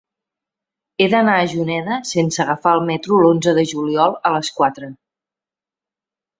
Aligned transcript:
He 1.03 1.07
d'anar 1.13 1.35
a 1.41 1.43
Juneda 1.51 1.99
sense 2.13 2.41
agafar 2.45 2.73
el 2.79 2.83
metro 2.89 3.21
l'onze 3.27 3.55
de 3.61 3.69
juliol 3.75 4.19
a 4.31 4.35
les 4.39 4.53
quatre. 4.59 4.93